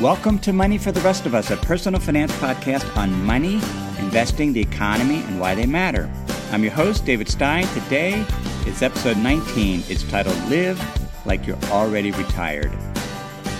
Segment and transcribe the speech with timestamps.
[0.00, 3.54] Welcome to Money for the Rest of Us, a personal finance podcast on money,
[4.00, 6.10] investing, the economy, and why they matter.
[6.50, 7.64] I'm your host, David Stein.
[7.68, 8.26] Today
[8.66, 9.84] is episode 19.
[9.88, 10.82] It's titled Live
[11.24, 12.72] Like You're Already Retired.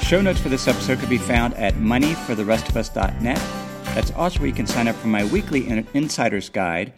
[0.03, 3.38] Show notes for this episode can be found at moneyfortherestofus.net.
[3.94, 6.92] That's also where you can sign up for my weekly Insider's Guide,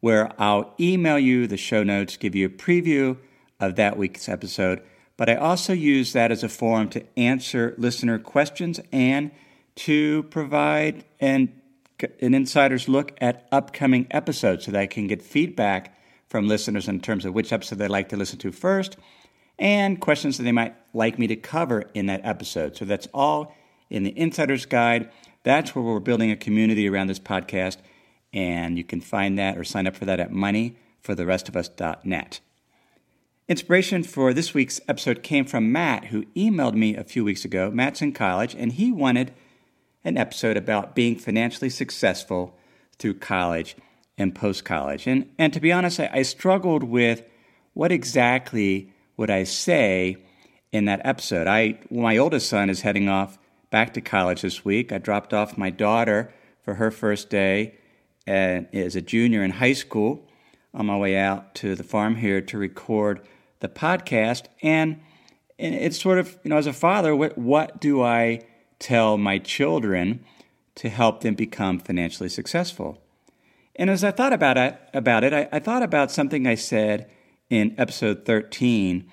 [0.00, 3.16] where I'll email you the show notes, give you a preview
[3.60, 4.82] of that week's episode,
[5.16, 9.30] but I also use that as a forum to answer listener questions and
[9.74, 11.52] to provide an,
[12.20, 15.96] an insider's look at upcoming episodes so that I can get feedback
[16.28, 18.96] from listeners in terms of which episode they'd like to listen to first
[19.58, 22.76] and questions that they might like me to cover in that episode.
[22.76, 23.54] So that's all
[23.90, 25.10] in the Insider's Guide.
[25.44, 27.78] That's where we're building a community around this podcast,
[28.32, 32.40] and you can find that or sign up for that at moneyfortherestofus.net.
[33.48, 37.72] Inspiration for this week's episode came from Matt, who emailed me a few weeks ago.
[37.72, 39.32] Matt's in college, and he wanted
[40.04, 42.56] an episode about being financially successful
[42.98, 43.74] through college
[44.16, 45.08] and post college.
[45.08, 47.24] And, and to be honest, I, I struggled with
[47.74, 50.18] what exactly would I say
[50.70, 51.48] in that episode.
[51.48, 53.38] I, my oldest son is heading off
[53.70, 54.92] back to college this week.
[54.92, 56.32] I dropped off my daughter
[56.62, 57.74] for her first day
[58.28, 60.28] uh, as a junior in high school
[60.74, 63.20] on my way out to the farm here to record
[63.60, 64.46] the podcast.
[64.62, 65.00] And,
[65.58, 68.40] it's sort of, you know, as a father, what, what do I
[68.80, 70.24] tell my children
[70.74, 73.00] to help them become financially successful?
[73.76, 77.08] And as I thought about it, about it I, I thought about something I said
[77.48, 79.08] in episode 13,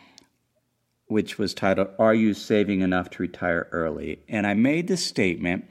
[1.06, 4.24] which was titled, Are You Saving Enough to Retire Early?
[4.28, 5.70] And I made this statement,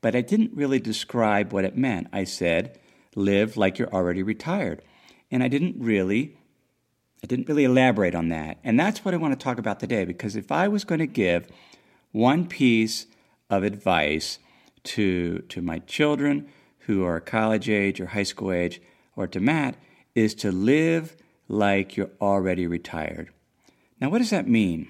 [0.00, 2.08] but I didn't really describe what it meant.
[2.12, 2.78] I said,
[3.16, 4.82] Live like you're already retired.
[5.30, 6.36] And I didn't really
[7.22, 8.58] I didn't really elaborate on that.
[8.64, 11.06] And that's what I want to talk about today because if I was going to
[11.06, 11.48] give
[12.12, 13.06] one piece
[13.50, 14.38] of advice
[14.84, 16.48] to, to my children
[16.80, 18.80] who are college age or high school age,
[19.16, 19.76] or to Matt,
[20.14, 21.16] is to live
[21.46, 23.30] like you're already retired.
[24.00, 24.88] Now, what does that mean?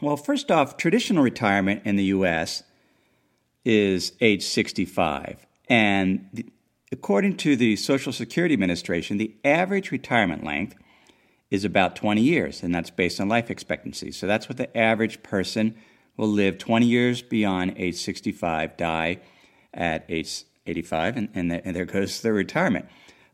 [0.00, 2.64] Well, first off, traditional retirement in the U.S.
[3.64, 5.46] is age 65.
[5.68, 6.50] And
[6.92, 10.76] according to the Social Security Administration, the average retirement length
[11.50, 14.12] is about 20 years, and that's based on life expectancy.
[14.12, 15.76] So that's what the average person
[16.16, 19.18] will live 20 years beyond age 65, die
[19.72, 22.86] at age 85, and, and, the, and there goes their retirement.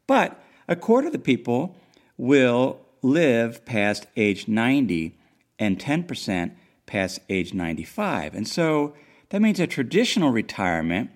[0.07, 1.77] But a quarter of the people
[2.17, 5.17] will live past age 90,
[5.59, 6.53] and 10%
[6.87, 8.35] past age 95.
[8.35, 8.95] And so
[9.31, 11.11] that means a traditional retirement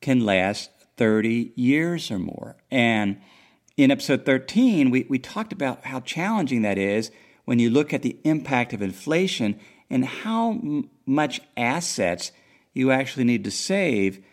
[0.00, 2.56] can last 30 years or more.
[2.70, 3.20] And
[3.76, 7.10] in episode 13, we, we talked about how challenging that is
[7.44, 9.58] when you look at the impact of inflation
[9.90, 12.32] and how m- much assets
[12.72, 14.24] you actually need to save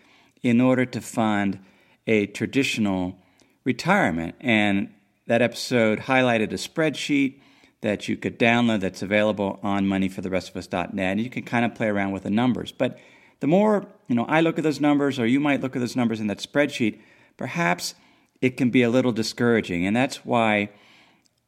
[0.41, 1.59] in order to fund
[2.07, 3.17] a traditional
[3.63, 4.35] retirement.
[4.39, 4.93] And
[5.27, 7.39] that episode highlighted a spreadsheet
[7.81, 10.93] that you could download that's available on moneyfortherestofus.net.
[10.99, 12.71] And you can kind of play around with the numbers.
[12.71, 12.97] But
[13.41, 15.95] the more you know, I look at those numbers, or you might look at those
[15.95, 16.99] numbers in that spreadsheet,
[17.37, 17.95] perhaps
[18.41, 19.85] it can be a little discouraging.
[19.85, 20.69] And that's why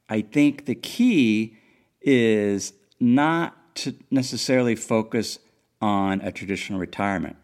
[0.08, 1.58] I think the key
[2.02, 2.72] is
[3.02, 5.40] not to necessarily focus
[5.82, 7.36] on a traditional retirement.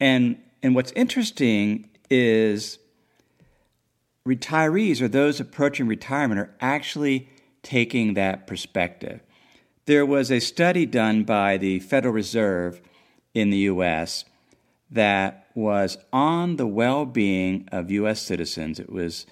[0.00, 2.78] And, and what's interesting is
[4.26, 7.28] retirees or those approaching retirement are actually
[7.62, 9.20] taking that perspective.
[9.84, 12.80] There was a study done by the Federal Reserve
[13.34, 14.24] in the US
[14.90, 18.22] that was on the well being of U.S.
[18.22, 18.78] citizens.
[18.78, 19.26] It was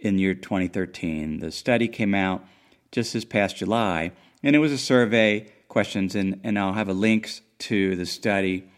[0.00, 1.40] in year 2013.
[1.40, 2.44] The study came out
[2.92, 6.94] just this past July, and it was a survey questions, and, and I'll have a
[6.94, 8.68] link to the study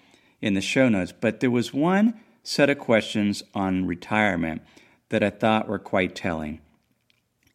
[0.41, 1.13] in the show notes.
[1.19, 4.63] But there was one set of questions on retirement
[5.11, 6.61] that I thought were quite telling.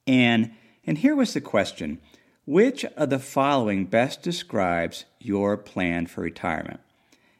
[0.05, 0.51] And,
[0.85, 1.99] and here was the question
[2.45, 6.79] Which of the following best describes your plan for retirement?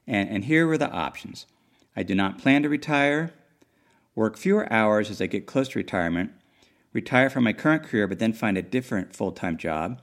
[0.08, 1.46] And, and here were the options
[1.96, 3.34] I do not plan to retire,
[4.16, 6.32] work fewer hours as I get close to retirement,
[6.92, 10.02] retire from my current career but then find a different full time job,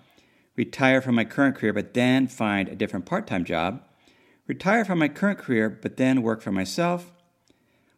[0.57, 3.83] retire from my current career but then find a different part time job,
[4.47, 7.13] retire from my current career but then work for myself,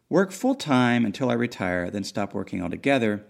[0.09, 3.23] work full time until I retire, then stop working altogether,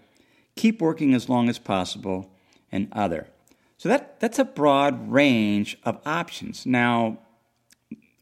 [0.56, 2.32] keep working as long as possible,
[2.72, 3.28] and other.
[3.78, 6.66] So that, that's a broad range of options.
[6.66, 7.18] Now,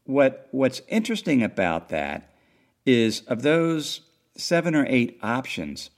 [0.05, 2.33] what, what's interesting about that
[2.85, 4.01] is of those
[4.37, 5.89] seven or eight options,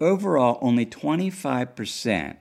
[0.00, 2.36] overall, only 25%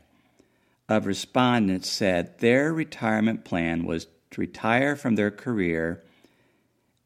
[0.87, 6.03] of respondents said their retirement plan was to retire from their career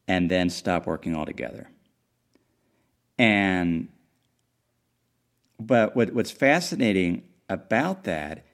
[0.06, 1.68] and then stop working altogether.
[3.18, 3.88] And
[5.60, 8.44] but what, what's fascinating about that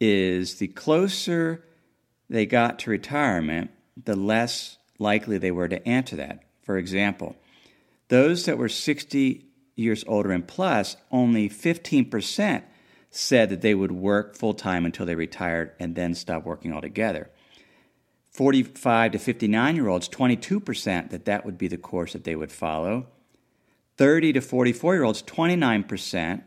[0.00, 1.64] is the closer
[2.28, 3.70] they got to retirement,
[4.02, 6.42] the less likely they were to answer that.
[6.62, 7.36] For example,
[8.08, 9.44] those that were 60
[9.74, 12.62] years older and plus, only 15%
[13.10, 17.30] said that they would work full time until they retired and then stop working altogether.
[18.30, 22.50] 45 to 59 year olds, 22% that that would be the course that they would
[22.50, 23.06] follow.
[23.98, 26.42] 30 to 44 year olds, 29%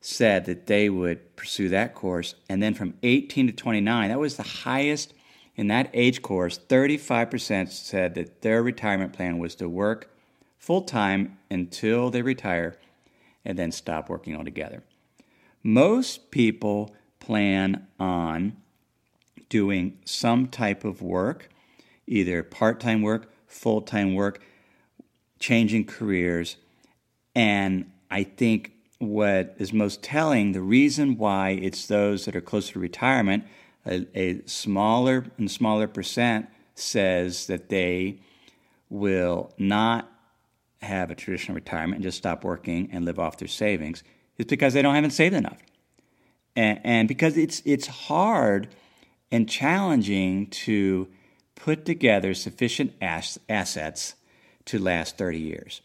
[0.00, 2.34] said that they would pursue that course.
[2.48, 5.14] And then from 18 to 29, that was the highest
[5.56, 6.58] in that age course.
[6.58, 10.10] 35% said that their retirement plan was to work
[10.58, 12.76] full time until they retire
[13.44, 14.82] and then stop working altogether.
[15.62, 18.56] Most people plan on
[19.48, 21.50] doing some type of work,
[22.06, 24.42] either part time work, full time work,
[25.38, 26.56] changing careers.
[27.34, 32.74] And I think what is most telling, the reason why it's those that are closer
[32.74, 33.44] to retirement,
[33.86, 38.20] a, a smaller and smaller percent says that they
[38.88, 40.10] will not
[40.82, 44.02] have a traditional retirement and just stop working and live off their savings
[44.38, 45.58] is because they don't haven't saved enough.
[46.56, 48.68] And, and because it's it's hard
[49.30, 51.08] and challenging to
[51.54, 54.14] put together sufficient ass, assets
[54.64, 55.82] to last 30 years.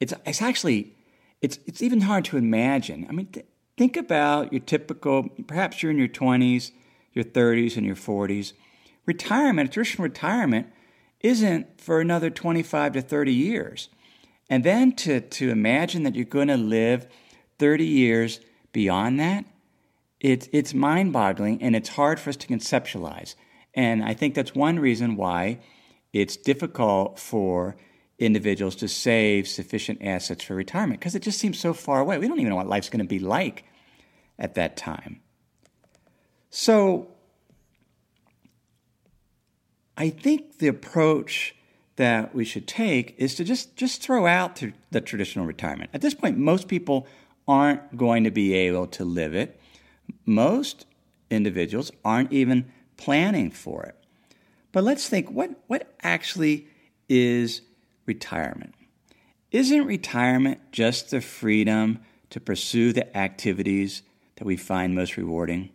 [0.00, 0.94] It's, it's actually,
[1.40, 3.06] it's, it's even hard to imagine.
[3.08, 3.46] I mean, th-
[3.76, 6.72] think about your typical, perhaps you're in your 20s,
[7.14, 8.52] your 30s, and your 40s.
[9.06, 10.66] Retirement, traditional retirement,
[11.20, 13.88] isn't for another 25 to 30 years.
[14.50, 17.06] And then to, to imagine that you're going to live
[17.58, 18.40] 30 years
[18.72, 19.44] beyond that,
[20.20, 23.34] it's, it's mind boggling and it's hard for us to conceptualize.
[23.74, 25.60] And I think that's one reason why
[26.12, 27.76] it's difficult for
[28.18, 32.18] individuals to save sufficient assets for retirement because it just seems so far away.
[32.18, 33.64] We don't even know what life's going to be like
[34.38, 35.20] at that time.
[36.56, 37.08] So
[39.96, 41.56] I think the approach
[41.96, 44.62] that we should take is to just, just throw out
[44.92, 45.90] the traditional retirement.
[45.92, 47.08] At this point, most people
[47.48, 49.60] aren't going to be able to live it
[50.26, 50.86] most
[51.30, 53.96] individuals aren't even planning for it.
[54.72, 56.68] But let's think what, what actually
[57.08, 57.62] is
[58.06, 58.74] retirement?
[59.50, 62.00] Isn't retirement just the freedom
[62.30, 64.02] to pursue the activities
[64.36, 65.70] that we find most rewarding?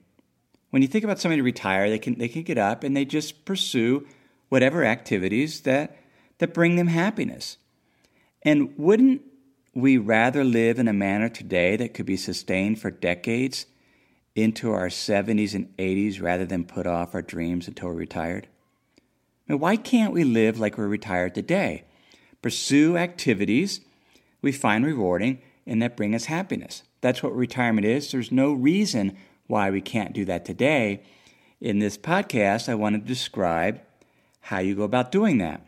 [0.69, 3.05] When you think about somebody to retire, they can, they can get up and they
[3.05, 4.07] just pursue
[4.49, 5.97] whatever activities that,
[6.37, 7.57] that bring them happiness.
[8.43, 9.21] And wouldn't
[9.73, 13.65] we rather live in a manner today that could be sustained for decades
[14.35, 18.47] into our 70s and 80s rather than put off our dreams until we're retired?
[19.47, 21.83] I mean, why can't we live like we're retired today?
[22.41, 23.81] Pursue activities
[24.41, 26.83] we find rewarding and that bring us happiness.
[27.01, 28.11] That's what retirement is.
[28.11, 29.17] There's no reason
[29.49, 31.01] why we can't do that today.
[31.59, 33.81] In this podcast, I want to describe
[34.41, 35.65] how you go about doing that.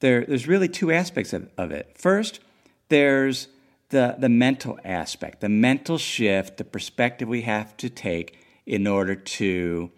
[0.00, 1.92] There, there's really two aspects of, of it.
[1.98, 2.40] First,
[2.88, 3.48] there's
[3.90, 9.14] the, the mental aspect, the mental shift, the perspective we have to take in order
[9.14, 9.90] to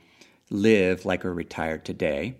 [0.50, 2.36] live like we're retired today.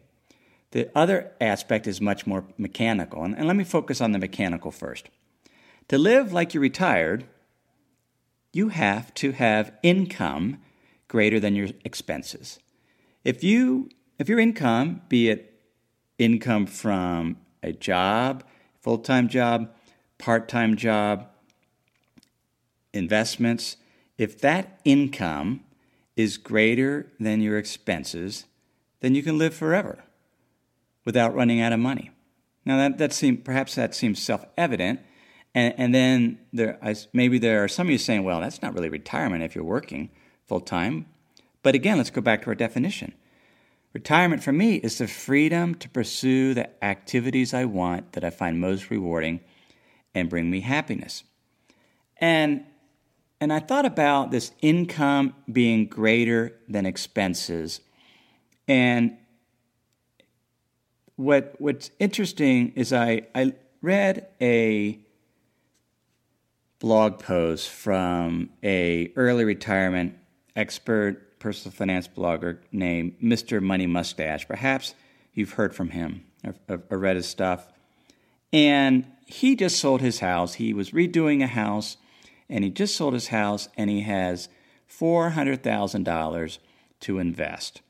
[0.71, 4.71] The other aspect is much more mechanical, and, and let me focus on the mechanical
[4.71, 5.11] first.
[5.89, 7.27] To live like you're retired,
[8.55, 10.59] you have to have income
[11.09, 12.59] greater than your expenses.
[13.25, 15.61] If you if your income, be it
[16.19, 18.45] income from a job,
[18.81, 19.71] full-time job,
[20.19, 21.27] part-time job,
[22.93, 23.77] investments,
[24.17, 25.65] if that income
[26.17, 28.45] is greater than your expenses,
[29.01, 30.05] then you can live forever
[31.05, 32.11] without running out of money.
[32.65, 35.01] Now, that, that seem, perhaps that seems self evident.
[35.55, 36.79] And, and then there,
[37.13, 40.11] maybe there are some of you saying, well, that's not really retirement if you're working
[40.47, 41.07] full time.
[41.63, 43.15] But again, let's go back to our definition.
[43.93, 48.61] Retirement for me is the freedom to pursue the activities I want that I find
[48.61, 49.41] most rewarding
[50.15, 51.25] and bring me happiness.
[52.19, 52.65] And
[53.41, 57.81] and I thought about this income being greater than expenses.
[58.67, 59.17] And
[61.17, 64.99] what what's interesting is I, I read a
[66.85, 70.15] blog post from a early retirement
[70.55, 73.63] expert personal finance blogger named Mr.
[73.63, 74.47] Money Mustache.
[74.47, 74.95] Perhaps
[75.33, 76.27] you've heard from him
[76.69, 77.73] or, read his stuff.
[78.53, 80.55] And he just sold his house.
[80.55, 81.97] He was redoing a house
[82.51, 84.51] and he just sold his house and he has
[84.87, 86.59] $400,000
[87.01, 87.81] to invest.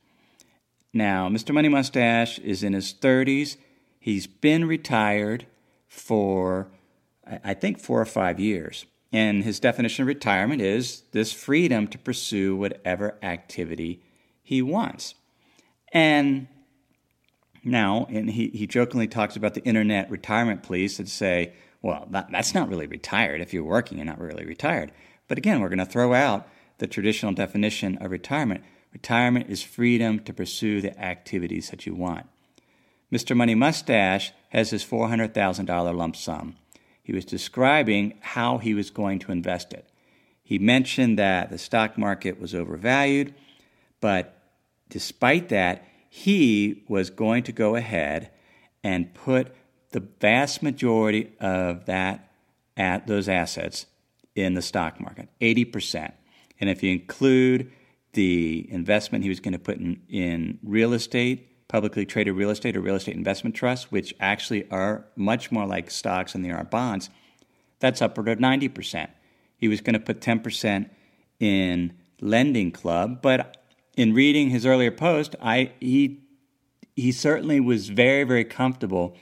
[0.93, 1.53] Now, Mr.
[1.53, 3.57] Money Mustache is in his 30s.
[3.99, 5.47] He's been retired
[5.89, 6.69] for,
[7.27, 8.87] I think, four or five years.
[9.13, 14.03] And his definition of retirement is this freedom to pursue whatever activity
[14.43, 15.15] he wants.
[15.93, 16.49] And
[17.63, 22.31] now, and he, he jokingly talks about the internet retirement police that say, well, that,
[22.31, 23.41] that's not really retired.
[23.41, 24.91] If you're working, you're not really retired.
[25.29, 28.65] But again, we're going to throw out the traditional definition of retirement.
[28.93, 32.27] Retirement is freedom to pursue the activities that you want.
[33.13, 33.37] Mr.
[33.37, 36.57] Money Mustache has his $400,000 lump sum.
[37.05, 39.87] He was describing how he was going to invest it.
[40.43, 43.35] He mentioned that the stock market was overvalued,
[44.01, 44.43] but
[44.89, 48.31] despite that, he was going to go ahead
[48.83, 49.55] and put
[49.91, 52.31] the vast majority of that
[52.77, 53.87] at those assets
[54.35, 56.13] in the stock market, 80%.
[56.61, 57.71] And if you include
[58.15, 62.77] the investment he was going to put in, in real estate, publicly traded real estate
[62.77, 66.65] or real estate investment trusts, which actually are much more like stocks than they are
[66.65, 67.11] bonds,
[67.81, 69.09] that's upward of 90%.
[69.57, 70.89] He was going to put 10%
[71.41, 73.65] in lending club, but
[73.97, 76.21] in reading his earlier post, I he
[76.97, 79.17] he certainly was very very comfortable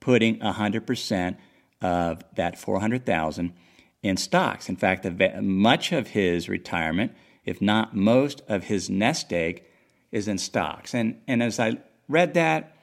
[0.00, 1.36] putting 100%
[1.80, 3.52] of that 400,000
[4.02, 4.68] in stocks.
[4.68, 5.04] In fact,
[5.42, 7.12] much of his retirement,
[7.44, 9.64] if not most of his nest egg,
[10.12, 10.94] is in stocks.
[10.94, 12.76] And, and as I read that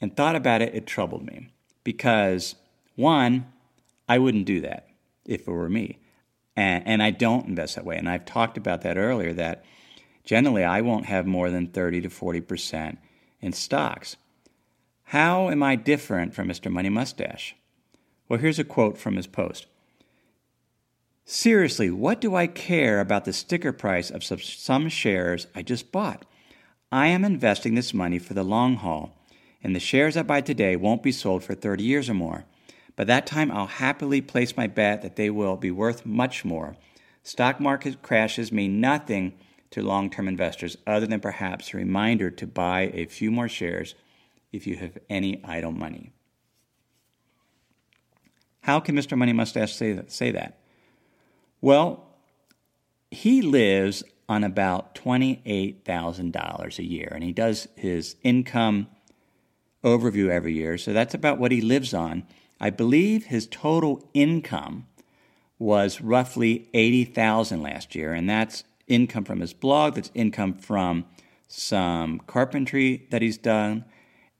[0.00, 1.48] and thought about it, it troubled me
[1.84, 2.54] because,
[2.96, 3.46] one,
[4.08, 4.88] I wouldn't do that
[5.24, 5.98] if it were me.
[6.56, 7.96] And, and I don't invest that way.
[7.96, 9.64] And I've talked about that earlier that
[10.24, 12.98] generally I won't have more than 30 to 40%
[13.40, 14.16] in stocks.
[15.04, 16.70] How am I different from Mr.
[16.70, 17.54] Money Mustache?
[18.28, 19.66] Well, here's a quote from his post
[21.24, 26.24] Seriously, what do I care about the sticker price of some shares I just bought?
[26.92, 29.16] I am investing this money for the long haul,
[29.64, 32.44] and the shares I buy today won't be sold for 30 years or more.
[32.96, 36.76] By that time, I'll happily place my bet that they will be worth much more.
[37.22, 39.32] Stock market crashes mean nothing
[39.70, 43.94] to long term investors other than perhaps a reminder to buy a few more shares
[44.52, 46.12] if you have any idle money.
[48.60, 49.16] How can Mr.
[49.16, 50.12] Money Mustache say that?
[50.12, 50.58] Say that?
[51.62, 52.06] Well,
[53.10, 58.86] he lives on about $28,000 a year, and he does his income
[59.84, 60.78] overview every year.
[60.78, 62.24] So that's about what he lives on.
[62.58, 64.86] I believe his total income
[65.58, 71.04] was roughly 80,000 last year, and that's income from his blog, that's income from
[71.46, 73.84] some carpentry that he's done,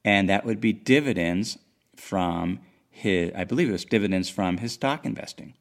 [0.05, 1.59] and that would be dividends
[1.97, 5.55] from his I believe it was dividends from his stock investing.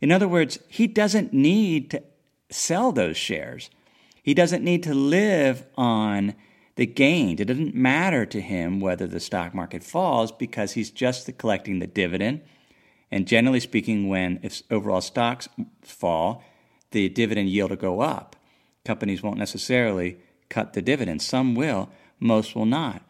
[0.00, 2.02] In other words, he doesn't need to
[2.50, 3.70] sell those shares.
[4.22, 6.34] He doesn't need to live on
[6.76, 7.38] the gain.
[7.38, 11.86] It doesn't matter to him whether the stock market falls because he's just collecting the
[11.86, 12.42] dividend.
[13.10, 15.48] And generally speaking, when if overall stocks
[15.82, 16.44] fall,
[16.90, 18.36] the dividend yield will go up.
[18.84, 21.22] Companies won't necessarily cut the dividend.
[21.22, 21.88] Some will,
[22.20, 23.02] most will not.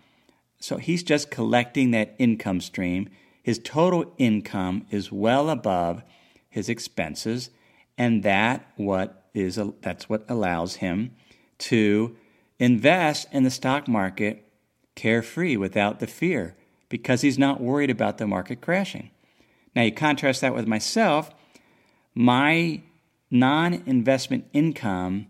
[0.59, 3.09] So he's just collecting that income stream.
[3.43, 6.03] His total income is well above
[6.49, 7.51] his expenses,
[7.99, 11.13] and that what is that's what allows him
[11.59, 12.17] to
[12.59, 14.49] invest in the stock market
[14.95, 16.57] carefree without the fear
[16.89, 19.11] because he's not worried about the market crashing.
[19.75, 21.31] Now you contrast that with myself,
[22.15, 22.83] my
[23.31, 25.27] non-investment income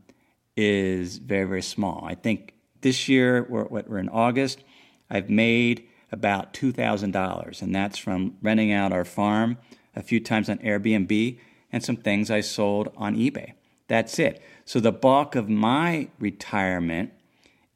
[0.56, 2.04] is very very small.
[2.06, 4.62] I think this year we're, we're in August,
[5.10, 9.58] I've made about $2,000 and that's from renting out our farm
[9.96, 11.38] a few times on Airbnb,
[11.72, 13.54] and some things I sold on eBay.
[13.88, 14.42] That's it.
[14.64, 17.12] So the bulk of my retirement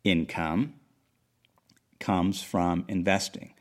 [0.05, 0.75] income
[1.99, 3.55] comes from investing.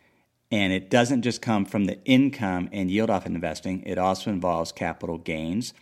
[0.52, 4.72] And it doesn't just come from the income and yield off investing, it also involves
[4.72, 5.74] capital gains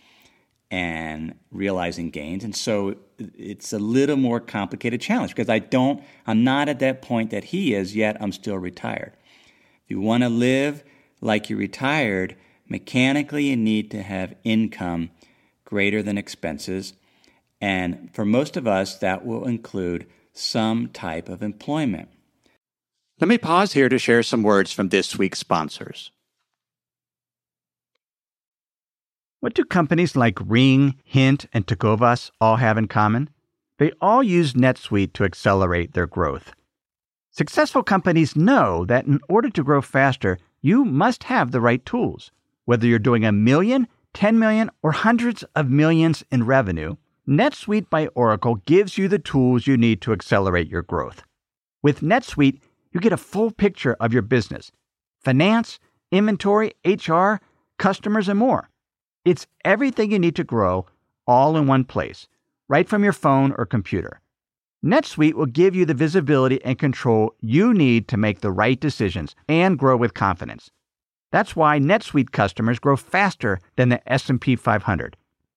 [0.70, 2.44] and realizing gains.
[2.44, 7.00] And so it's a little more complicated challenge because I don't, I'm not at that
[7.00, 8.18] point that he is yet.
[8.20, 9.14] I'm still retired.
[9.84, 10.84] If you want to live
[11.22, 12.36] like you're retired,
[12.68, 15.10] Mechanically, you need to have income
[15.68, 16.94] greater than expenses.
[17.60, 22.08] And for most of us, that will include some type of employment.
[23.20, 26.10] Let me pause here to share some words from this week's sponsors.
[29.40, 33.28] What do companies like Ring, Hint, and Tecovas all have in common?
[33.78, 36.52] They all use NetSuite to accelerate their growth.
[37.30, 42.32] Successful companies know that in order to grow faster, you must have the right tools.
[42.64, 46.96] Whether you're doing a million, 10 million, or hundreds of millions in revenue,
[47.28, 51.22] NetSuite by Oracle gives you the tools you need to accelerate your growth.
[51.82, 52.60] With NetSuite,
[52.90, 54.72] You get a full picture of your business
[55.20, 55.78] finance,
[56.10, 57.34] inventory, HR,
[57.78, 58.70] customers, and more.
[59.24, 60.86] It's everything you need to grow
[61.26, 62.26] all in one place,
[62.68, 64.20] right from your phone or computer.
[64.84, 69.34] NetSuite will give you the visibility and control you need to make the right decisions
[69.48, 70.70] and grow with confidence.
[71.30, 75.16] That's why NetSuite customers grow faster than the S&P 500.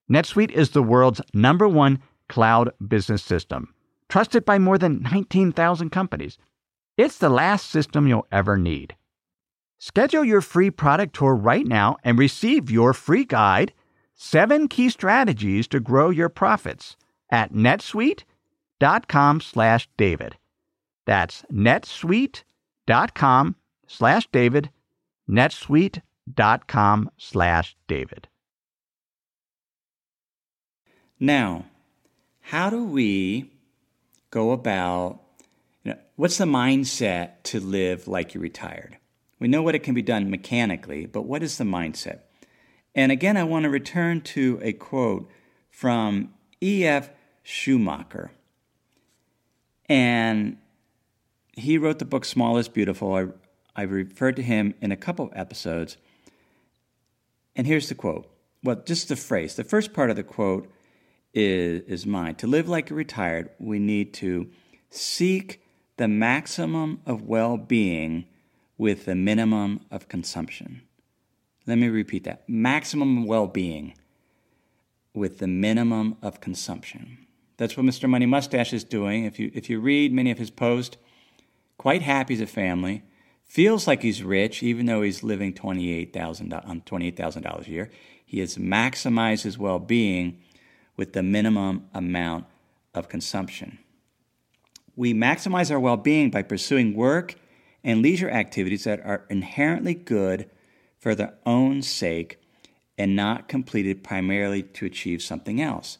[0.10, 3.74] NetSuite is the world's number 1 cloud business system,
[4.10, 6.38] trusted by more than 19,000 companies.
[6.98, 8.96] It's the last system you'll ever need.
[9.80, 13.74] Schedule your free product tour right now and receive your free guide,
[14.14, 16.96] 7 key strategies to grow your profits
[17.32, 18.26] at netsuite.com
[18.82, 20.38] netsuite.com slash David.
[21.06, 23.56] That's netsuite.com
[23.88, 24.70] slash David,
[25.30, 28.28] netsuite.com slash David.
[31.20, 31.66] Now,
[32.42, 33.52] how do we
[34.32, 35.22] go about,
[35.84, 38.98] you know, what's the mindset to live like you're retired?
[39.40, 42.22] We know what it can be done mechanically, but what is the mindset?
[42.94, 45.30] And again, I want to return to a quote
[45.70, 47.10] from E.F.
[47.44, 48.32] Schumacher.
[49.88, 50.58] And
[51.54, 53.34] he wrote the book Small is Beautiful.
[53.76, 55.98] I, I referred to him in a couple of episodes.
[57.56, 58.32] And here's the quote.
[58.64, 59.56] Well, just the phrase.
[59.56, 60.72] The first part of the quote
[61.34, 62.36] is, is mine.
[62.36, 64.50] To live like a retired, we need to
[64.90, 65.62] seek
[65.98, 68.26] the maximum of well being
[68.78, 70.82] with the minimum of consumption.
[71.68, 73.94] Let me repeat that maximum well being
[75.14, 77.28] with the minimum of consumption.
[77.58, 78.10] That's what Mr.
[78.10, 79.26] Money Mustache is doing.
[79.26, 80.98] If you, if you read many of his posts,
[81.78, 83.04] quite happy as a family,
[83.52, 87.92] feels like he's rich, even though he's living $28,000 on um, $28,000 a year.
[88.26, 90.40] He has maximized his well being
[90.96, 92.46] with the minimum amount
[92.94, 93.78] of consumption.
[94.96, 97.36] We maximize our well being by pursuing work
[97.84, 100.50] and leisure activities that are inherently good
[100.98, 102.40] for their own sake
[102.98, 105.98] and not completed primarily to achieve something else.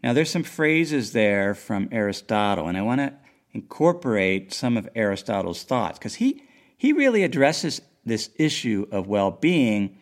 [0.00, 3.14] Now, there's some phrases there from Aristotle, and I want to
[3.50, 6.43] incorporate some of Aristotle's thoughts because he,
[6.76, 9.98] he really addresses this issue of well being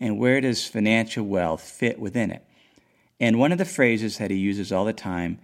[0.00, 2.44] and where does financial wealth fit within it.
[3.20, 5.38] And one of the phrases that he uses all the time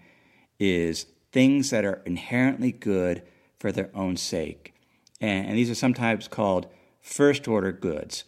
[0.59, 3.23] is things that are inherently good
[3.59, 4.75] for their own sake.
[5.21, 6.67] And, these are sometimes called
[7.01, 8.25] first order goods.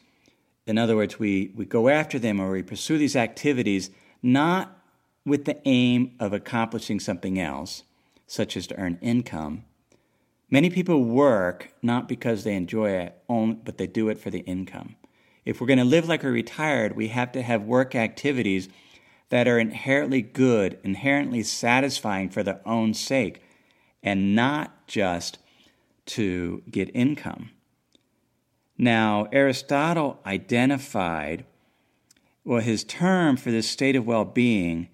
[0.66, 3.90] In other words, we, we go after them or we pursue these activities
[4.22, 4.78] not
[5.24, 7.82] with the aim of accomplishing something else,
[8.26, 9.64] such as to earn income.
[10.52, 14.96] Many people work not because they enjoy it, but they do it for the income.
[15.46, 18.68] If we're going to live like we're retired, we have to have work activities
[19.30, 23.40] that are inherently good, inherently satisfying for their own sake,
[24.02, 25.38] and not just
[26.04, 27.48] to get income.
[28.76, 31.46] Now, Aristotle identified,
[32.44, 34.90] well, his term for this state of well being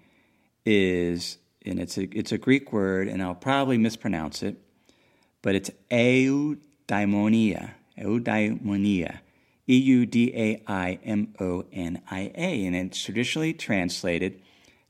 [0.65, 4.57] is, and it's a, it's a Greek word, and I'll probably mispronounce it,
[5.43, 9.19] but it's eudaimonia, eudaimonia,
[9.69, 14.41] E U D A I M O N I A, and it's traditionally translated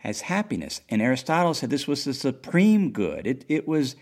[0.04, 0.80] as happiness.
[0.88, 3.26] And Aristotle said this was the supreme good.
[3.26, 3.96] It, it was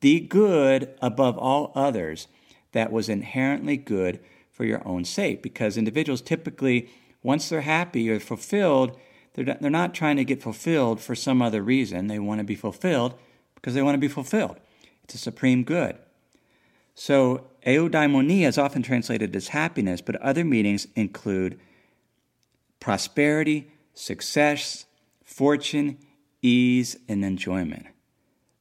[0.00, 2.26] the good above all others
[2.72, 4.18] that was inherently good
[4.50, 6.90] for your own sake, because individuals typically,
[7.22, 8.98] once they're happy or fulfilled,
[9.34, 12.08] they're they're not trying to get fulfilled for some other reason.
[12.08, 13.14] They want to be fulfilled
[13.54, 14.58] because they want to be fulfilled.
[15.14, 15.96] A supreme good.
[16.94, 21.58] So, eudaimonia is often translated as happiness, but other meanings include
[22.80, 24.86] prosperity, success,
[25.24, 25.98] fortune,
[26.42, 27.86] ease, and enjoyment.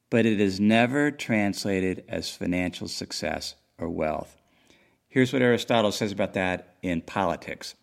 [0.09, 4.37] But it is never translated as financial success or wealth.
[5.07, 7.75] Here's what Aristotle says about that in politics.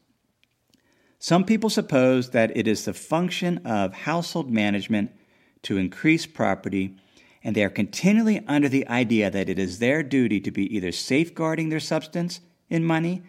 [1.18, 5.12] Some people suppose that it is the function of household management
[5.62, 6.96] to increase property,
[7.44, 10.92] and they are continually under the idea that it is their duty to be either
[10.92, 13.22] safeguarding their substance in money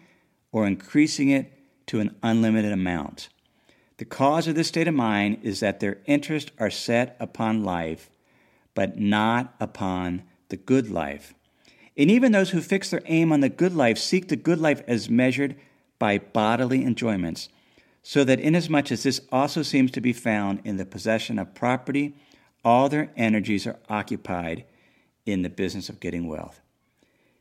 [0.52, 1.52] or increasing it
[1.86, 3.28] to an unlimited amount.
[3.98, 8.10] The cause of this state of mind is that their interests are set upon life,
[8.74, 11.34] but not upon the good life.
[11.96, 14.82] And even those who fix their aim on the good life seek the good life
[14.86, 15.56] as measured
[15.98, 17.48] by bodily enjoyments
[18.02, 22.14] so that inasmuch as this also seems to be found in the possession of property,
[22.64, 24.64] all their energies are occupied
[25.26, 26.60] in the business of getting wealth.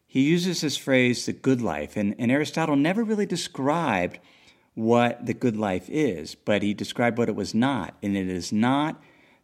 [0.06, 4.20] He uses this phrase, the good life, and, and Aristotle never really described
[4.76, 8.52] what the good life is, but he described what it was not, and it is
[8.52, 9.02] not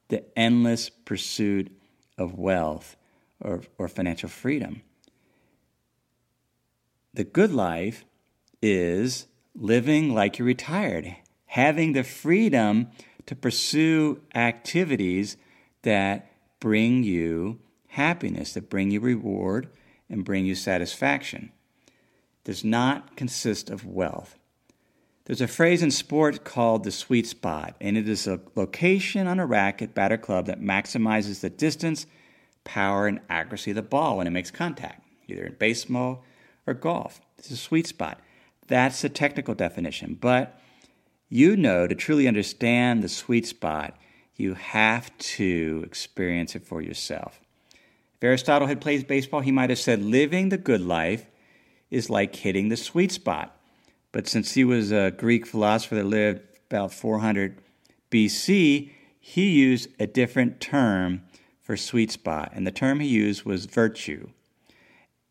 [0.10, 1.72] the endless pursuit
[2.18, 2.96] of wealth
[3.42, 4.82] or, or financial freedom.
[7.13, 8.06] the good life
[8.62, 11.15] is living like you're retired,
[11.48, 12.88] having the freedom
[13.26, 15.38] to pursue activities
[15.84, 19.70] that bring you happiness, that bring you reward
[20.10, 21.52] and bring you satisfaction.
[22.44, 24.38] Does not consist of wealth.
[25.26, 29.39] There's a phrase in sport called the sweet spot, and it is a location on
[29.39, 32.08] a racket, batter club that maximizes the distance,
[32.63, 36.24] power, and accuracy of the ball when it makes contact, either in baseball
[36.65, 37.22] or golf.
[37.38, 38.20] It's a sweet spot.
[38.65, 40.18] That's the technical definition.
[40.20, 40.60] But
[41.30, 43.96] you know, to truly understand the sweet spot,
[44.39, 47.39] you have to experience it for yourself.
[48.15, 51.25] If Aristotle had played baseball, he might have said, living the good life
[51.89, 53.56] is like hitting the sweet spot.
[54.12, 57.58] But since he was a Greek philosopher that lived about 400
[58.12, 61.23] BC, he used a different term
[61.62, 64.30] for sweet spot, and the term he used was virtue.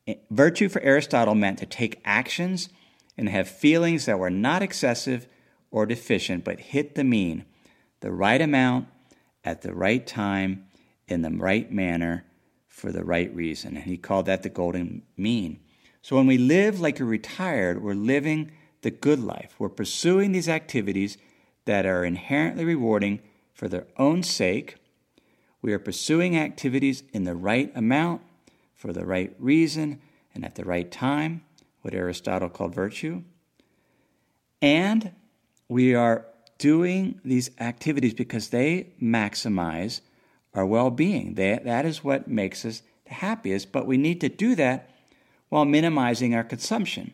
[0.06, 2.68] Eh, virtue for Aristotle meant to take actions
[3.16, 5.26] and have feelings that were not excessive
[5.70, 7.44] or deficient, but hit the mean,
[8.00, 8.86] the right amount,
[9.48, 10.66] at the right time,
[11.06, 12.26] in the right manner,
[12.66, 13.76] for the right reason.
[13.76, 15.60] And he called that the golden mean.
[16.02, 19.54] So when we live like you're retired, we're living the good life.
[19.58, 21.16] We're pursuing these activities
[21.64, 23.20] that are inherently rewarding
[23.54, 24.76] for their own sake.
[25.62, 28.20] We are pursuing activities in the right amount,
[28.74, 30.00] for the right reason,
[30.34, 31.42] and at the right time,
[31.80, 33.22] what Aristotle called virtue.
[34.60, 35.12] And
[35.68, 36.26] we are
[36.58, 40.00] doing these activities because they maximize
[40.54, 41.34] our well being.
[41.34, 44.90] That is what makes us the happiest, but we need to do that
[45.48, 47.12] while minimizing our consumption.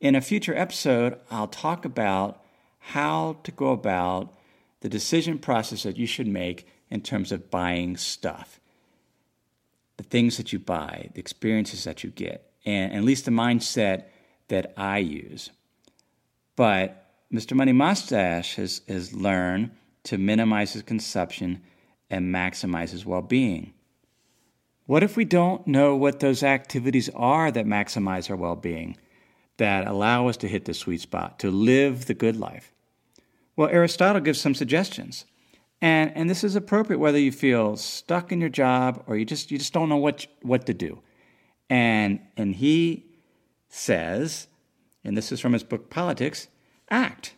[0.00, 2.42] In a future episode, I'll talk about
[2.78, 4.32] how to go about
[4.80, 8.60] the decision process that you should make in terms of buying stuff.
[9.96, 14.04] The things that you buy, the experiences that you get, and at least the mindset
[14.46, 15.50] that I use.
[16.54, 17.54] But Mr.
[17.54, 19.70] Money Mustache has, has learned
[20.04, 21.62] to minimize his consumption
[22.10, 23.74] and maximize his well being.
[24.86, 28.96] What if we don't know what those activities are that maximize our well being?
[29.58, 32.72] that allow us to hit the sweet spot, to live the good life?
[33.54, 35.24] Well, Aristotle gives some suggestions.
[35.82, 39.50] And, and this is appropriate whether you feel stuck in your job or you just,
[39.50, 41.02] you just don't know what, what to do.
[41.68, 43.04] And, and he
[43.68, 44.46] says,
[45.04, 46.48] and this is from his book Politics
[46.90, 47.34] act.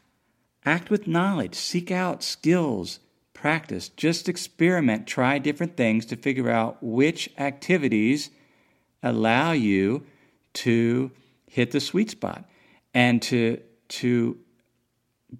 [0.64, 3.00] Act with knowledge, seek out skills,
[3.32, 8.30] practice, just experiment, try different things to figure out which activities
[9.02, 10.04] allow you
[10.52, 11.10] to
[11.46, 12.44] hit the sweet spot
[12.92, 14.38] and to to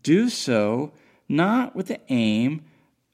[0.03, 0.93] do so
[1.29, 2.65] not with the aim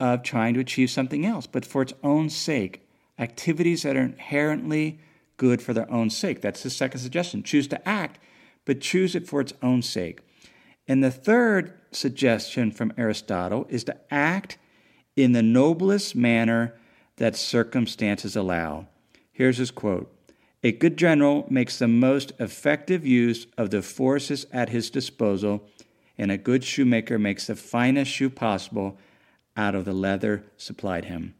[0.00, 2.88] of trying to achieve something else, but for its own sake.
[3.18, 4.98] Activities that are inherently
[5.37, 6.40] good for their own sake.
[6.40, 7.42] That's the second suggestion.
[7.42, 8.18] Choose to act,
[8.64, 10.20] but choose it for its own sake.
[10.88, 14.59] And the third suggestion from Aristotle is to act
[15.16, 16.75] in the noblest manner
[17.16, 18.87] that circumstances allow.
[19.33, 20.12] Here's his quote
[20.62, 25.68] a good general makes the most effective use of the forces at his disposal,
[26.18, 28.99] and a good shoemaker makes the finest shoe possible
[29.57, 31.35] out of the leather supplied him.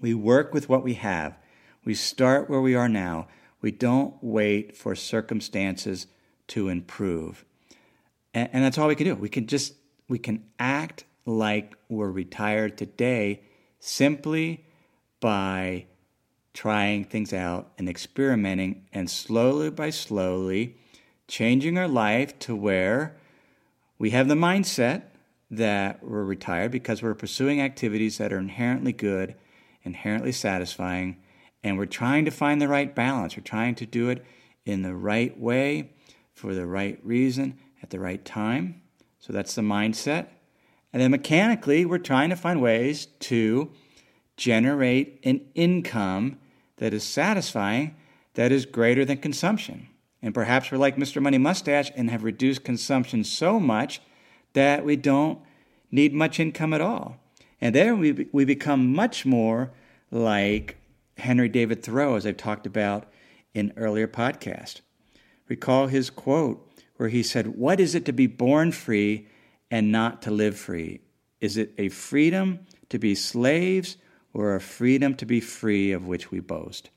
[0.00, 1.36] We work with what we have.
[1.84, 3.28] We start where we are now.
[3.60, 6.06] We don't wait for circumstances
[6.48, 7.44] to improve.
[8.34, 9.14] And, and that's all we can do.
[9.14, 9.74] We can just
[10.08, 13.40] we can act like we're retired today
[13.80, 14.66] simply
[15.20, 15.86] by
[16.52, 20.76] trying things out and experimenting and slowly by slowly
[21.26, 23.16] changing our life to where
[23.98, 25.04] we have the mindset
[25.50, 29.34] that we're retired because we're pursuing activities that are inherently good,
[29.82, 31.16] inherently satisfying,
[31.62, 33.36] and we're trying to find the right balance.
[33.36, 34.24] We're trying to do it
[34.66, 35.90] in the right way,
[36.32, 38.80] for the right reason, at the right time.
[39.20, 40.28] So that's the mindset.
[40.90, 43.70] And then mechanically, we're trying to find ways to
[44.38, 46.38] generate an income
[46.78, 47.94] that is satisfying
[48.34, 49.88] that is greater than consumption.
[50.22, 51.20] And perhaps we're like Mr.
[51.20, 54.00] Money Mustache and have reduced consumption so much
[54.54, 55.38] that we don't
[55.90, 57.18] need much income at all.
[57.60, 59.72] And then we, we become much more
[60.10, 60.78] like
[61.18, 63.12] Henry David Thoreau, as I've talked about
[63.52, 64.80] in earlier podcasts.
[65.48, 66.66] Recall his quote
[66.96, 69.28] where he said, What is it to be born free
[69.70, 71.00] and not to live free?
[71.40, 73.96] Is it a freedom to be slaves
[74.34, 76.90] or a freedom to be free of which we boast.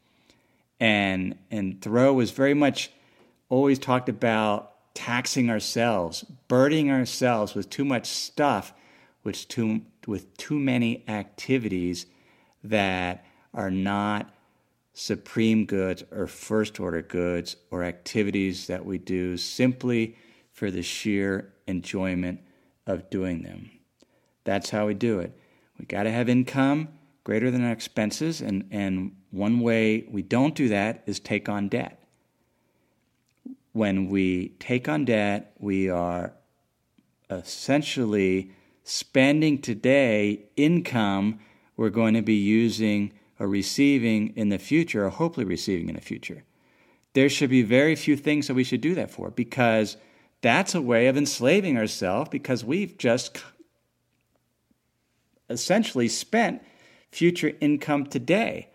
[0.79, 2.91] And and Thoreau was very much
[3.49, 8.73] always talked about taxing ourselves, burdening ourselves with too much stuff,
[9.21, 12.07] which too with too many activities
[12.63, 14.33] that are not
[14.97, 20.15] supreme goods or first order goods or activities that we do simply
[20.51, 22.39] for the sheer enjoyment
[22.87, 23.69] of doing them.
[24.43, 25.37] That's how we do it.
[25.77, 26.89] We got to have income
[27.23, 31.69] greater than our expenses, and, and one way we don't do that is take on
[31.69, 32.01] debt.
[33.73, 36.33] When we take on debt, we are
[37.29, 38.51] essentially
[38.83, 41.39] spending today income
[41.75, 46.01] we're going to be using or receiving in the future, or hopefully receiving in the
[46.01, 46.43] future.
[47.13, 49.97] There should be very few things that we should do that for because
[50.41, 53.41] that's a way of enslaving ourselves because we've just
[55.49, 56.61] essentially spent
[57.11, 58.69] future income today.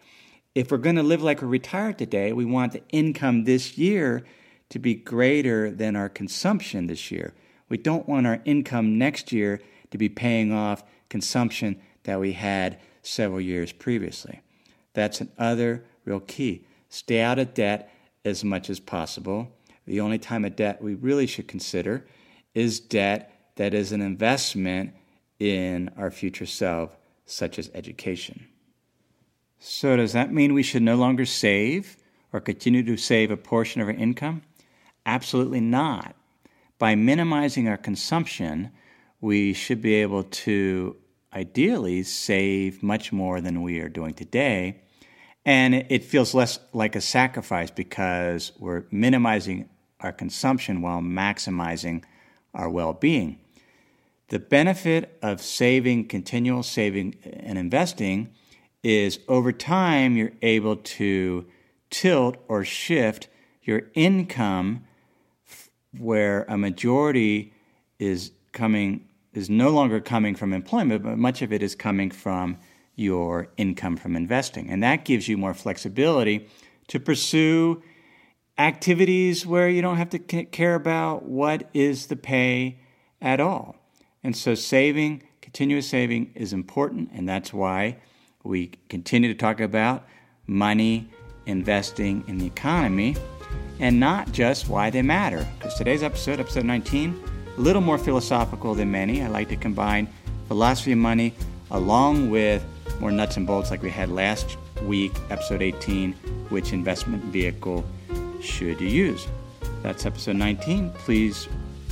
[0.55, 4.25] If we're going to live like we're retired today, we want the income this year
[4.71, 7.35] to be greater than our consumption this year.
[7.69, 12.81] We don't want our income next year to be paying off consumption that we had
[13.03, 14.41] several years previously.
[14.95, 16.67] That's another real key.
[16.89, 17.93] Stay out of debt
[18.25, 19.51] as much as possible.
[19.87, 22.07] The only time of debt we really should consider
[22.55, 24.95] is debt that is an investment
[25.39, 28.47] in our future self, such as education.
[29.59, 31.97] So, does that mean we should no longer save
[32.33, 34.43] or continue to save a portion of our income?
[35.07, 36.15] Absolutely not.
[36.79, 38.71] By minimizing our consumption,
[39.21, 40.97] we should be able to
[41.35, 44.83] ideally save much more than we are doing today.
[45.45, 49.69] And it feels less like a sacrifice because we're minimizing
[50.01, 52.05] our consumption while maximizing
[52.55, 53.39] our well being.
[54.29, 58.31] The benefit of saving, continual saving, and investing
[58.83, 61.47] is over time you're able to
[61.91, 63.29] tilt or shift
[63.63, 64.85] your income
[65.99, 67.53] where a majority
[67.99, 72.59] is coming is no longer coming from employment, but much of it is coming from
[72.95, 74.69] your income from investing.
[74.69, 76.49] And that gives you more flexibility
[76.89, 77.83] to pursue
[78.59, 82.79] activities where you don't have to care about what is the pay
[83.21, 83.77] at all.
[84.23, 87.97] And so saving, continuous saving is important, and that's why
[88.45, 90.07] we continue to talk about
[90.47, 91.09] money
[91.47, 93.17] investing in the economy
[93.81, 95.47] and not just why they matter.
[95.59, 97.21] Because today's episode, episode 19,
[97.57, 99.23] a little more philosophical than many.
[99.23, 100.09] I like to combine
[100.49, 101.35] philosophy of money
[101.71, 102.65] along with
[103.01, 106.13] more nuts and bolts like we had last week, episode 18,
[106.51, 107.85] which investment vehicle
[108.41, 109.27] should you use?
[109.83, 110.91] That's episode 19.
[110.91, 111.49] Please,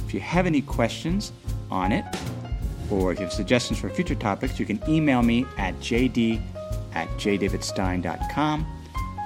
[0.06, 1.32] if you have any questions
[1.70, 2.04] on it,
[2.90, 6.42] or if you have suggestions for future topics, you can email me at jd
[6.94, 8.66] at jdavidstein.com.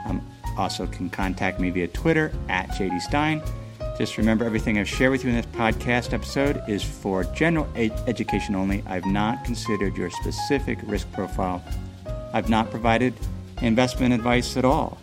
[0.06, 3.46] Um, also can contact me via Twitter at jdstein.
[3.96, 7.92] Just remember everything I've shared with you in this podcast episode is for general ed-
[8.08, 8.82] education only.
[8.88, 11.62] I've not considered your specific risk profile.
[12.32, 13.14] I've not provided
[13.62, 14.98] investment advice at all.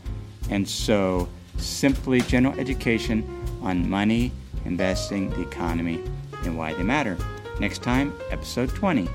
[0.49, 3.23] And so, simply general education
[3.61, 4.33] on money,
[4.65, 6.03] investing, the economy,
[6.43, 7.17] and why they matter.
[7.61, 9.07] Next time, episode 20.